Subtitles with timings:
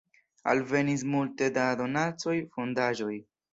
[0.53, 3.15] Alvenis multe da donacoj, fondaĵoj.